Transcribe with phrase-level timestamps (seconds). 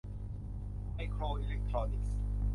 [0.93, 2.15] ไมโครอิเล็กทรอนิกส์